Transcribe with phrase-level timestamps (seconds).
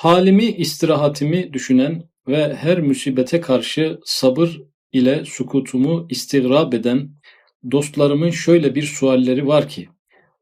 [0.00, 4.60] Halimi, istirahatimi düşünen ve her musibete karşı sabır
[4.92, 7.10] ile sukutumu istigrab eden
[7.70, 9.88] dostlarımın şöyle bir sualleri var ki,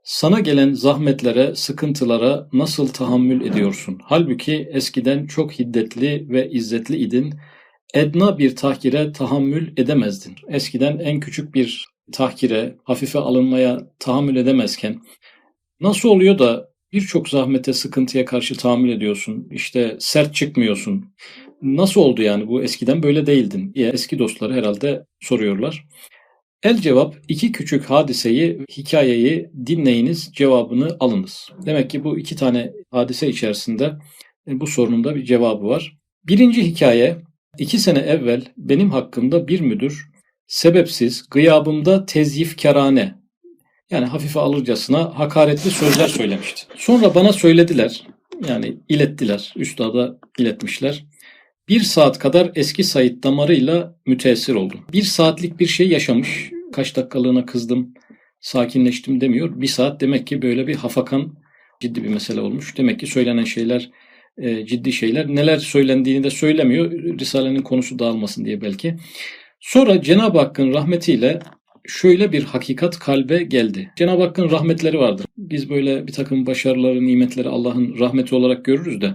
[0.03, 3.99] sana gelen zahmetlere, sıkıntılara nasıl tahammül ediyorsun?
[4.03, 7.35] Halbuki eskiden çok hiddetli ve izzetli idin.
[7.95, 10.35] Edna bir tahkire tahammül edemezdin.
[10.49, 15.01] Eskiden en küçük bir tahkire, hafife alınmaya tahammül edemezken
[15.81, 19.49] nasıl oluyor da birçok zahmete, sıkıntıya karşı tahammül ediyorsun?
[19.51, 21.05] İşte sert çıkmıyorsun.
[21.63, 25.85] Nasıl oldu yani bu eskiden böyle değildin diye eski dostları herhalde soruyorlar.
[26.63, 31.49] El cevap iki küçük hadiseyi, hikayeyi dinleyiniz, cevabını alınız.
[31.67, 33.93] Demek ki bu iki tane hadise içerisinde
[34.49, 35.97] e, bu sorunun da bir cevabı var.
[36.25, 37.17] Birinci hikaye,
[37.59, 40.11] iki sene evvel benim hakkımda bir müdür
[40.47, 43.15] sebepsiz gıyabımda tezyifkarane
[43.91, 46.63] yani hafife alırcasına hakaretli sözler söylemişti.
[46.77, 48.03] Sonra bana söylediler,
[48.49, 51.05] yani ilettiler, üstada iletmişler.
[51.69, 54.81] Bir saat kadar eski Said damarıyla müteessir oldum.
[54.93, 56.51] Bir saatlik bir şey yaşamış.
[56.73, 57.95] Kaç dakikalığına kızdım,
[58.41, 59.61] sakinleştim demiyor.
[59.61, 61.35] Bir saat demek ki böyle bir hafakan
[61.81, 62.77] ciddi bir mesele olmuş.
[62.77, 63.91] Demek ki söylenen şeyler
[64.39, 65.29] e, ciddi şeyler.
[65.29, 66.93] Neler söylendiğini de söylemiyor.
[66.93, 68.97] Risalenin konusu dağılmasın diye belki.
[69.61, 71.39] Sonra Cenab-ı Hakk'ın rahmetiyle
[71.87, 73.91] şöyle bir hakikat kalbe geldi.
[73.97, 75.27] Cenab-ı Hakk'ın rahmetleri vardır.
[75.39, 79.15] Biz böyle bir takım başarıları, nimetleri Allah'ın rahmeti olarak görürüz de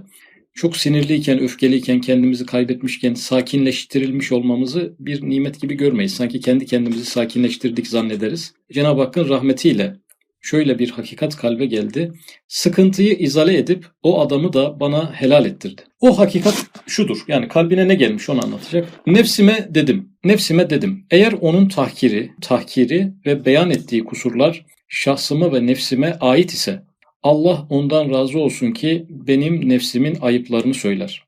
[0.53, 6.13] çok sinirliyken, öfkeliyken, kendimizi kaybetmişken sakinleştirilmiş olmamızı bir nimet gibi görmeyiz.
[6.13, 8.53] Sanki kendi kendimizi sakinleştirdik zannederiz.
[8.73, 9.95] Cenab-ı Hakk'ın rahmetiyle
[10.41, 12.11] şöyle bir hakikat kalbe geldi.
[12.47, 15.81] Sıkıntıyı izale edip o adamı da bana helal ettirdi.
[15.99, 17.17] O hakikat şudur.
[17.27, 18.87] Yani kalbine ne gelmiş onu anlatacak.
[19.07, 20.09] Nefsime dedim.
[20.23, 21.05] Nefsime dedim.
[21.11, 26.83] Eğer onun tahkiri, tahkiri ve beyan ettiği kusurlar şahsıma ve nefsime ait ise
[27.23, 31.23] Allah ondan razı olsun ki benim nefsimin ayıplarını söyler.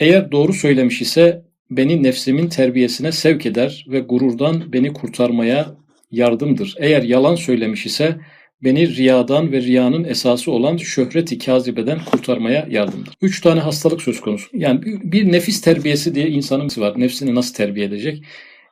[0.00, 5.76] Eğer doğru söylemiş ise beni nefsimin terbiyesine sevk eder ve gururdan beni kurtarmaya
[6.10, 6.74] yardımdır.
[6.78, 8.16] Eğer yalan söylemiş ise
[8.64, 13.14] beni riyadan ve riyanın esası olan şöhreti kazibeden kurtarmaya yardımdır.
[13.22, 14.48] Üç tane hastalık söz konusu.
[14.52, 17.00] Yani bir nefis terbiyesi diye insanın var.
[17.00, 18.24] Nefsini nasıl terbiye edecek?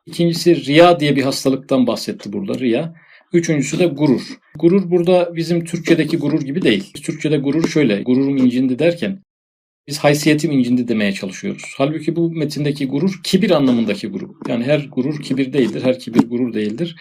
[0.07, 2.95] İkincisi riya diye bir hastalıktan bahsetti burada riya.
[3.33, 4.23] Üçüncüsü de gurur.
[4.59, 6.93] Gurur burada bizim Türkçedeki gurur gibi değil.
[6.93, 9.23] Türkçede gurur şöyle, gururum incindi derken
[9.89, 11.63] biz haysiyetim incindi demeye çalışıyoruz.
[11.77, 14.31] Halbuki bu metindeki gurur kibir anlamındaki gurur.
[14.49, 16.97] Yani her gurur kibir değildir, her kibir gurur değildir.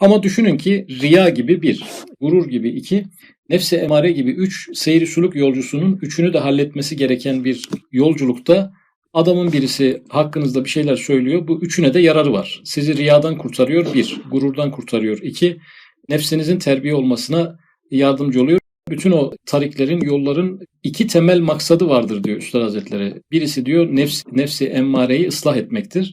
[0.00, 1.84] Ama düşünün ki riya gibi bir,
[2.20, 3.04] gurur gibi iki,
[3.48, 8.72] nefsi emare gibi üç, seyri suluk yolcusunun üçünü de halletmesi gereken bir yolculukta
[9.12, 11.48] adamın birisi hakkınızda bir şeyler söylüyor.
[11.48, 12.60] Bu üçüne de yararı var.
[12.64, 15.58] Sizi riyadan kurtarıyor bir, gururdan kurtarıyor iki,
[16.08, 17.58] nefsinizin terbiye olmasına
[17.90, 18.60] yardımcı oluyor.
[18.90, 23.14] Bütün o tariklerin, yolların iki temel maksadı vardır diyor Üstad Hazretleri.
[23.32, 26.12] Birisi diyor nefs, nefsi emmareyi ıslah etmektir.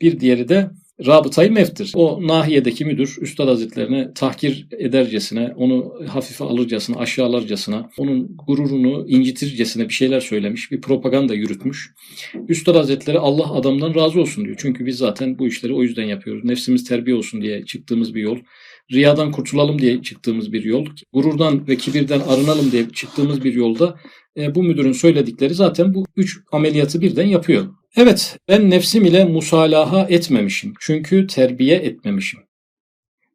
[0.00, 0.70] Bir diğeri de
[1.06, 1.92] rabıtayı meftir.
[1.94, 9.94] O nahiyedeki müdür Üstad Hazretlerine tahkir edercesine, onu hafife alırcasına, aşağılarcasına, onun gururunu incitircesine bir
[9.94, 11.94] şeyler söylemiş, bir propaganda yürütmüş.
[12.48, 14.56] Üstad Hazretleri Allah adamdan razı olsun diyor.
[14.60, 16.44] Çünkü biz zaten bu işleri o yüzden yapıyoruz.
[16.44, 18.38] Nefsimiz terbiye olsun diye çıktığımız bir yol
[18.92, 23.96] riyadan kurtulalım diye çıktığımız bir yol, gururdan ve kibirden arınalım diye çıktığımız bir yolda
[24.36, 27.66] e, bu müdürün söyledikleri zaten bu üç ameliyatı birden yapıyor.
[27.96, 30.72] Evet, ben nefsim ile musalaha etmemişim.
[30.80, 32.40] Çünkü terbiye etmemişim.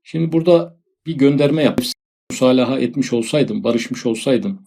[0.04, 1.82] Şimdi burada bir gönderme yap.
[2.32, 4.66] Musalaha etmiş olsaydım, barışmış olsaydım,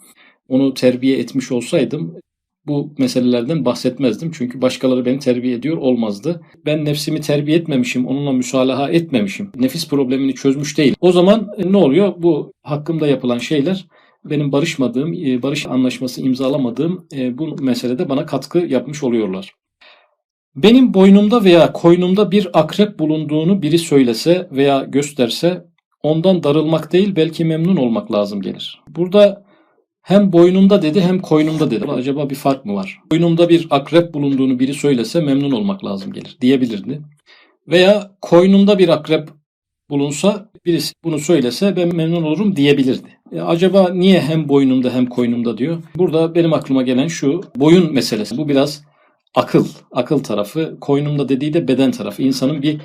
[0.48, 2.16] onu terbiye etmiş olsaydım
[2.66, 4.30] bu meselelerden bahsetmezdim.
[4.34, 6.40] Çünkü başkaları beni terbiye ediyor olmazdı.
[6.66, 9.52] Ben nefsimi terbiye etmemişim, onunla müsalaha etmemişim.
[9.56, 10.94] Nefis problemini çözmüş değil.
[11.00, 12.14] O zaman e, ne oluyor?
[12.18, 13.86] Bu hakkımda yapılan şeyler
[14.24, 19.54] benim barışmadığım, e, barış anlaşması imzalamadığım e, bu meselede bana katkı yapmış oluyorlar.
[20.56, 25.64] Benim boynumda veya koynumda bir akrep bulunduğunu biri söylese veya gösterse
[26.02, 28.80] ondan darılmak değil belki memnun olmak lazım gelir.
[28.88, 29.49] Burada
[30.02, 31.84] hem boynumda dedi hem koynumda dedi.
[31.84, 33.00] Acaba bir fark mı var?
[33.12, 37.00] Boynumda bir akrep bulunduğunu biri söylese memnun olmak lazım gelir diyebilirdi.
[37.68, 39.28] Veya koynumda bir akrep
[39.90, 43.08] bulunsa birisi bunu söylese ben memnun olurum diyebilirdi.
[43.32, 45.82] E acaba niye hem boynumda hem koynumda diyor?
[45.96, 48.36] Burada benim aklıma gelen şu boyun meselesi.
[48.36, 48.84] Bu biraz
[49.34, 50.76] akıl, akıl tarafı.
[50.80, 52.22] Koynumda dediği de beden tarafı.
[52.22, 52.80] İnsanın bir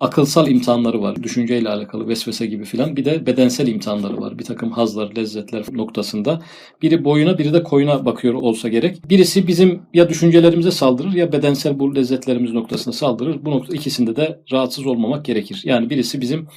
[0.00, 1.22] akılsal imtihanları var.
[1.22, 2.96] Düşünceyle alakalı vesvese gibi filan.
[2.96, 4.38] Bir de bedensel imtihanları var.
[4.38, 6.42] Bir takım hazlar, lezzetler noktasında.
[6.82, 9.10] Biri boyuna biri de koyuna bakıyor olsa gerek.
[9.10, 13.44] Birisi bizim ya düşüncelerimize saldırır ya bedensel bu lezzetlerimiz noktasına saldırır.
[13.44, 15.62] Bu nokta ikisinde de rahatsız olmamak gerekir.
[15.64, 16.48] Yani birisi bizim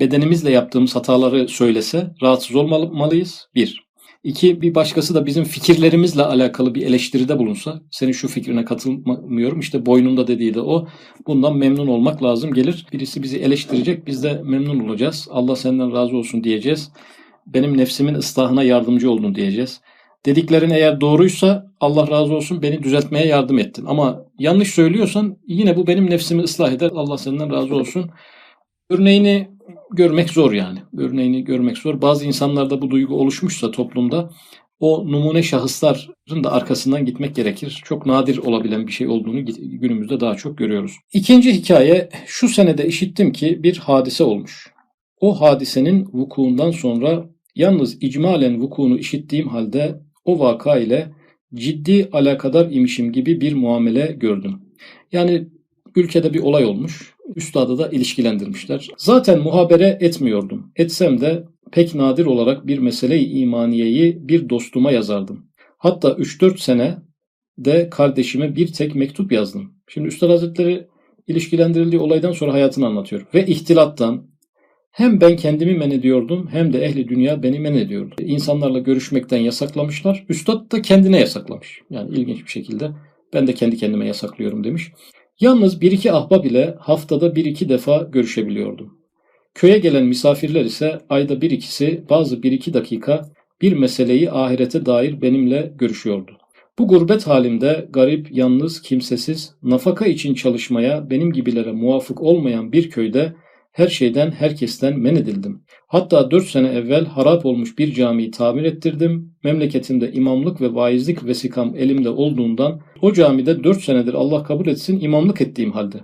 [0.00, 3.48] bedenimizle yaptığımız hataları söylese rahatsız olmalıyız.
[3.54, 3.91] Bir.
[4.24, 9.86] İki, bir başkası da bizim fikirlerimizle alakalı bir eleştiride bulunsa, senin şu fikrine katılmıyorum, işte
[9.86, 10.88] boynunda dediği de o.
[11.26, 12.86] Bundan memnun olmak lazım gelir.
[12.92, 15.28] Birisi bizi eleştirecek, biz de memnun olacağız.
[15.30, 16.92] Allah senden razı olsun diyeceğiz.
[17.46, 19.80] Benim nefsimin ıslahına yardımcı oldun diyeceğiz.
[20.26, 23.84] Dediklerin eğer doğruysa Allah razı olsun beni düzeltmeye yardım ettin.
[23.86, 26.90] Ama yanlış söylüyorsan yine bu benim nefsimi ıslah eder.
[26.94, 28.10] Allah senden razı olsun.
[28.90, 29.48] Örneğini
[29.92, 30.78] görmek zor yani.
[30.98, 32.02] Örneğini görmek zor.
[32.02, 34.30] Bazı insanlarda bu duygu oluşmuşsa toplumda
[34.80, 37.82] o numune şahısların da arkasından gitmek gerekir.
[37.84, 40.92] Çok nadir olabilen bir şey olduğunu günümüzde daha çok görüyoruz.
[41.12, 44.72] İkinci hikaye şu senede işittim ki bir hadise olmuş.
[45.20, 51.12] O hadisenin vukuundan sonra yalnız icmalen vukuunu işittiğim halde o vaka ile
[51.54, 54.60] ciddi alakadar imişim gibi bir muamele gördüm.
[55.12, 55.48] Yani
[55.96, 57.11] ülkede bir olay olmuş.
[57.36, 58.88] Üstadı da ilişkilendirmişler.
[58.96, 60.72] Zaten muhabere etmiyordum.
[60.76, 65.46] Etsem de pek nadir olarak bir mesele-i imaniyeyi bir dostuma yazardım.
[65.78, 66.98] Hatta 3-4 sene
[67.58, 69.74] de kardeşime bir tek mektup yazdım.
[69.88, 70.86] Şimdi Üstad Hazretleri
[71.26, 73.26] ilişkilendirildiği olaydan sonra hayatını anlatıyor.
[73.34, 74.26] Ve ihtilattan,
[74.92, 78.14] hem ben kendimi men ediyordum hem de ehli dünya beni men ediyordu.
[78.18, 80.24] İnsanlarla görüşmekten yasaklamışlar.
[80.28, 81.80] Üstad da kendine yasaklamış.
[81.90, 82.90] Yani ilginç bir şekilde
[83.34, 84.92] ben de kendi kendime yasaklıyorum demiş.
[85.42, 88.98] Yalnız bir iki ahbab ile haftada bir iki defa görüşebiliyordum.
[89.54, 93.24] Köye gelen misafirler ise ayda bir ikisi bazı bir iki dakika
[93.62, 96.32] bir meseleyi ahirete dair benimle görüşüyordu.
[96.78, 103.32] Bu gurbet halimde garip, yalnız, kimsesiz, nafaka için çalışmaya benim gibilere muvafık olmayan bir köyde
[103.72, 105.62] her şeyden, herkesten men edildim.
[105.86, 109.34] Hatta dört sene evvel harap olmuş bir camiyi tamir ettirdim.
[109.44, 115.40] Memleketimde imamlık ve vaizlik vesikam elimde olduğundan o camide dört senedir Allah kabul etsin imamlık
[115.40, 116.00] ettiğim halde.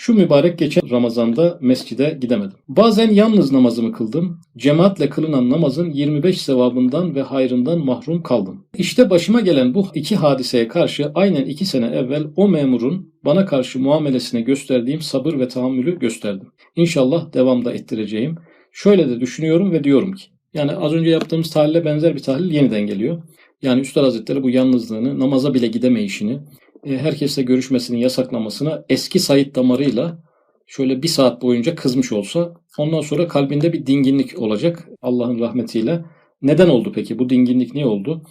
[0.00, 2.56] Şu mübarek geçen Ramazan'da mescide gidemedim.
[2.68, 4.40] Bazen yalnız namazımı kıldım.
[4.56, 8.66] Cemaatle kılınan namazın 25 sevabından ve hayrından mahrum kaldım.
[8.76, 13.78] İşte başıma gelen bu iki hadiseye karşı aynen iki sene evvel o memurun bana karşı
[13.78, 16.48] muamelesine gösterdiğim sabır ve tahammülü gösterdim.
[16.76, 18.36] İnşallah devamda ettireceğim.
[18.72, 20.24] Şöyle de düşünüyorum ve diyorum ki,
[20.54, 23.22] yani az önce yaptığımız tahlile benzer bir tahlil yeniden geliyor.
[23.62, 26.38] Yani Üstad Hazretleri bu yalnızlığını, namaza bile gidemeyişini,
[26.84, 30.18] herkesle görüşmesinin yasaklamasına eski Said damarıyla
[30.66, 36.04] şöyle bir saat boyunca kızmış olsa ondan sonra kalbinde bir dinginlik olacak Allah'ın rahmetiyle.
[36.42, 37.18] Neden oldu peki?
[37.18, 38.22] Bu dinginlik niye oldu?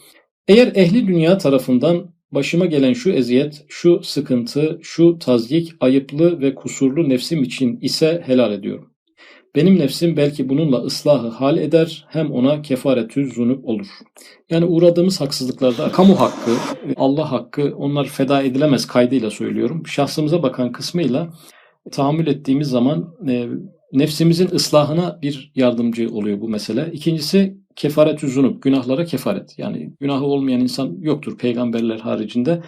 [0.47, 7.09] Eğer ehli dünya tarafından başıma gelen şu eziyet, şu sıkıntı, şu tazyik ayıplı ve kusurlu
[7.09, 8.91] nefsim için ise helal ediyorum.
[9.55, 13.87] Benim nefsim belki bununla ıslahı hal eder hem ona kefaretü zunup olur.
[14.49, 16.51] Yani uğradığımız haksızlıklarda kamu hakkı,
[16.95, 19.87] Allah hakkı onlar feda edilemez kaydıyla söylüyorum.
[19.87, 21.29] Şahsımıza bakan kısmıyla
[21.91, 23.47] tahammül ettiğimiz zaman e,
[23.93, 26.89] nefsimizin ıslahına bir yardımcı oluyor bu mesele.
[26.93, 29.59] İkincisi kefaretü zunup, günahlara kefaret.
[29.59, 32.63] Yani günahı olmayan insan yoktur peygamberler haricinde.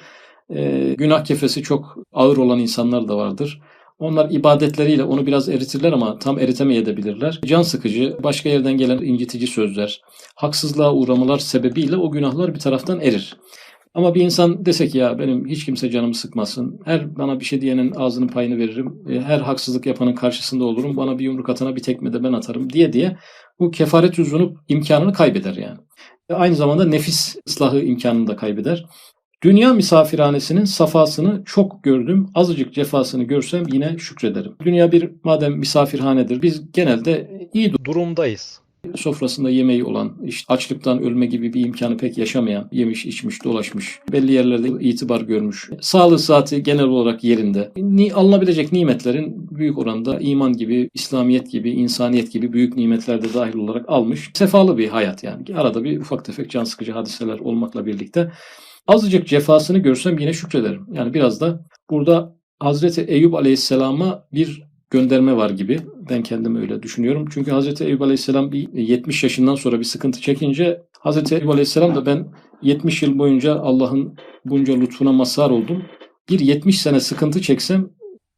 [0.56, 3.62] E, günah kefesi çok ağır olan insanlar da vardır.
[4.00, 7.40] Onlar ibadetleriyle onu biraz eritirler ama tam eritemeyebilirler.
[7.46, 10.02] Can sıkıcı, başka yerden gelen incitici sözler,
[10.36, 13.38] haksızlığa uğramalar sebebiyle o günahlar bir taraftan erir.
[13.94, 16.80] Ama bir insan desek ya benim hiç kimse canımı sıkmasın.
[16.86, 19.04] Her bana bir şey diyenin ağzının payını veririm.
[19.10, 20.98] E, her haksızlık yapanın karşısında olurum.
[20.98, 23.18] Bana bir yumruk atana bir tekme de ben atarım diye diye
[23.60, 25.78] bu kefaret uzunup imkanını kaybeder yani.
[26.30, 28.86] Aynı zamanda nefis ıslahı imkanını da kaybeder.
[29.44, 32.28] Dünya misafirhanesinin safasını çok gördüm.
[32.36, 34.52] Azıcık cefasını görsem yine şükrederim.
[34.66, 38.60] Dünya bir madem misafirhanedir biz genelde iyi durumdayız.
[38.96, 44.32] Sofrasında yemeği olan, işte açlıktan ölme gibi bir imkanı pek yaşamayan, yemiş, içmiş, dolaşmış, belli
[44.32, 45.70] yerlerde itibar görmüş.
[45.82, 47.72] Sağlığı saati genel olarak yerinde.
[47.78, 53.56] Ni, alınabilecek nimetlerin büyük oranda iman gibi, İslamiyet gibi, insaniyet gibi büyük nimetler de dahil
[53.56, 54.32] olarak almış.
[54.34, 55.44] Sefalı bir hayat yani.
[55.56, 58.32] Arada bir ufak tefek can sıkıcı hadiseler olmakla birlikte
[58.90, 60.86] Azıcık cefasını görsem yine şükrederim.
[60.92, 65.80] Yani biraz da burada Hazreti Eyüp Aleyhisselam'a bir gönderme var gibi.
[66.10, 67.28] Ben kendim öyle düşünüyorum.
[67.34, 72.06] Çünkü Hazreti Eyüp Aleyhisselam bir 70 yaşından sonra bir sıkıntı çekince Hazreti Eyüp Aleyhisselam da
[72.06, 72.28] ben
[72.62, 74.16] 70 yıl boyunca Allah'ın
[74.46, 75.84] bunca lütfuna mazhar oldum.
[76.30, 77.90] Bir 70 sene sıkıntı çeksem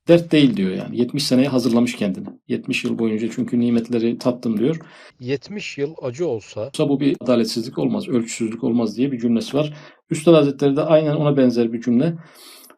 [0.07, 0.97] dert değil diyor yani.
[0.97, 2.27] 70 seneye hazırlamış kendini.
[2.47, 4.79] 70 yıl boyunca çünkü nimetleri tattım diyor.
[5.19, 9.73] 70 yıl acı olsa bu bir adaletsizlik olmaz, ölçüsüzlük olmaz diye bir cümlesi var.
[10.09, 12.13] Üstad Hazretleri de aynen ona benzer bir cümle.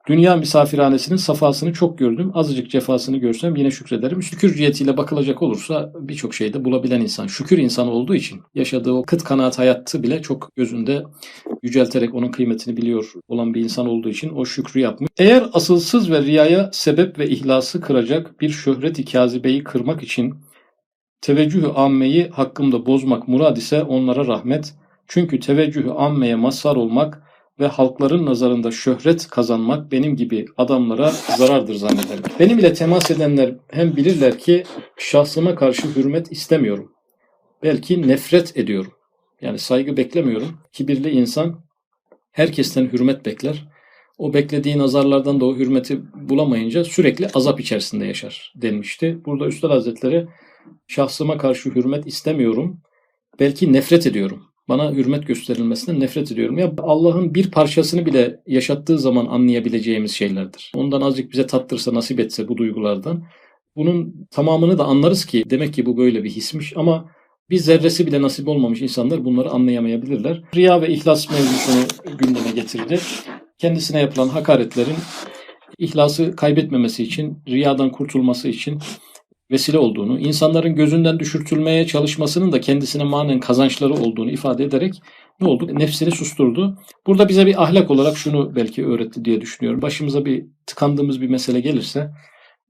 [0.07, 2.31] Dünya misafirhanesinin safasını çok gördüm.
[2.33, 4.23] Azıcık cefasını görsem yine şükrederim.
[4.23, 7.27] Şükür cihetiyle bakılacak olursa birçok şeyde bulabilen insan.
[7.27, 11.03] Şükür insanı olduğu için yaşadığı o kıt kanaat hayatı bile çok gözünde
[11.61, 15.09] yücelterek onun kıymetini biliyor olan bir insan olduğu için o şükrü yapmış.
[15.17, 20.35] Eğer asılsız ve riyaya sebep ve ihlası kıracak bir şöhret-i kazibeyi kırmak için
[21.21, 24.73] teveccühü ammeyi hakkımda bozmak murad ise onlara rahmet,
[25.07, 27.23] Çünkü teveccühü ammeye mazhar olmak
[27.59, 32.23] ve halkların nazarında şöhret kazanmak benim gibi adamlara zarardır zannederim.
[32.39, 34.63] Benim ile temas edenler hem bilirler ki
[34.97, 36.91] şahsıma karşı hürmet istemiyorum.
[37.63, 38.93] Belki nefret ediyorum.
[39.41, 40.57] Yani saygı beklemiyorum.
[40.71, 41.63] Kibirli insan
[42.31, 43.67] herkesten hürmet bekler.
[44.17, 49.17] O beklediği nazarlardan da o hürmeti bulamayınca sürekli azap içerisinde yaşar denmişti.
[49.25, 50.27] Burada Üstad Hazretleri
[50.87, 52.81] şahsıma karşı hürmet istemiyorum.
[53.39, 54.52] Belki nefret ediyorum.
[54.69, 56.57] Bana hürmet gösterilmesinden nefret ediyorum.
[56.57, 60.71] Ya Allah'ın bir parçasını bile yaşattığı zaman anlayabileceğimiz şeylerdir.
[60.75, 63.23] Ondan azıcık bize tattırsa, nasip etse bu duygulardan.
[63.75, 67.09] Bunun tamamını da anlarız ki demek ki bu böyle bir hismiş ama
[67.49, 70.41] bir zerresi bile nasip olmamış insanlar bunları anlayamayabilirler.
[70.55, 72.99] Riya ve ihlas mevzusunu gündeme getirdi.
[73.57, 74.95] Kendisine yapılan hakaretlerin
[75.77, 78.79] ihlası kaybetmemesi için, riyadan kurtulması için
[79.53, 85.01] vesile olduğunu, insanların gözünden düşürtülmeye çalışmasının da kendisine manen kazançları olduğunu ifade ederek
[85.41, 85.67] ne oldu?
[85.79, 86.77] Nefsini susturdu.
[87.07, 89.81] Burada bize bir ahlak olarak şunu belki öğretti diye düşünüyorum.
[89.81, 92.11] Başımıza bir tıkandığımız bir mesele gelirse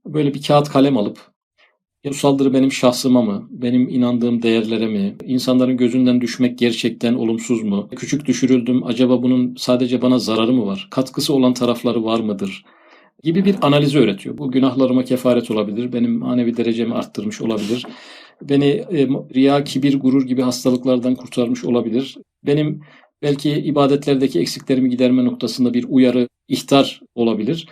[0.06, 1.20] böyle bir kağıt kalem alıp
[2.06, 7.90] bu saldırı benim şahsıma mı, benim inandığım değerlere mi, insanların gözünden düşmek gerçekten olumsuz mu,
[7.96, 12.66] küçük düşürüldüm, acaba bunun sadece bana zararı mı var, katkısı olan tarafları var mıdır
[13.24, 14.38] gibi bir analizi öğretiyor.
[14.38, 17.86] Bu günahlarıma kefaret olabilir, benim manevi derecemi arttırmış olabilir,
[18.42, 22.82] beni e, riya, kibir, gurur gibi hastalıklardan kurtarmış olabilir, benim
[23.22, 27.68] belki ibadetlerdeki eksiklerimi giderme noktasında bir uyarı, ihtar olabilir.